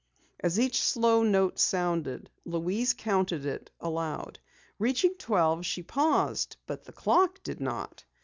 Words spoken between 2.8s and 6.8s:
counted it aloud. Reaching twelve, she paused,